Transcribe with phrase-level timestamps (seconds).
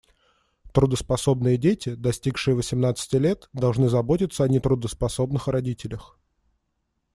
[0.73, 6.17] Трудоспособные дети, достигшие восемнадцати лет, должны заботиться о нетрудоспособных родителях.